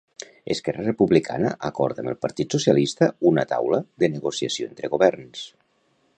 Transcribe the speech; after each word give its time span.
Esquerra 0.53 0.85
Republicana 0.85 1.51
acorda 1.69 2.03
amb 2.05 2.11
el 2.13 2.17
Partit 2.27 2.57
Socialista 2.57 3.11
una 3.33 3.47
taula 3.53 3.83
de 4.05 4.13
negociació 4.19 4.71
entre 4.73 4.95
governs. 4.97 5.47